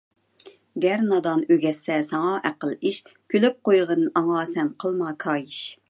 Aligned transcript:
گەر 0.85 1.03
نادان 1.09 1.43
ئۆگەتسە 1.49 1.97
ساڭا 2.09 2.33
ئەقىل– 2.49 2.73
ئىش، 2.83 2.99
كۈلۈپ 3.35 3.61
قويغىن 3.69 4.05
ئاڭا 4.15 4.45
سەن 4.57 4.77
قىلما 4.85 5.17
كايىش. 5.27 5.63